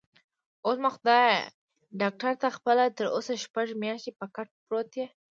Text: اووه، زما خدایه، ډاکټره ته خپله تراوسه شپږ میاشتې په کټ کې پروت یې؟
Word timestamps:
اووه، 0.63 0.75
زما 0.77 0.89
خدایه، 0.95 1.31
ډاکټره 2.01 2.33
ته 2.41 2.47
خپله 2.57 2.83
تراوسه 2.97 3.33
شپږ 3.43 3.67
میاشتې 3.83 4.11
په 4.19 4.25
کټ 4.35 4.47
کې 4.53 4.61
پروت 4.67 4.91
یې؟ 4.99 5.07